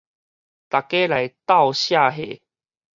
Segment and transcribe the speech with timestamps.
[0.03, 0.07] 逐家來
[1.45, 2.41] 鬥卸貨